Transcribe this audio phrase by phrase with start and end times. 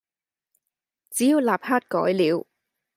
[1.11, 2.47] 只要立刻改了，